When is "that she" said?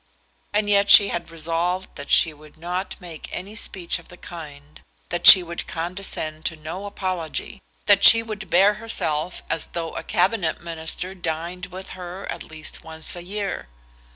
1.95-2.33, 5.09-5.43, 7.85-8.23